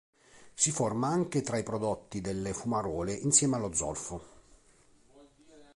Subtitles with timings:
[0.55, 4.23] Si forma anche tra i prodotti delle fumarole insieme allo zolfo.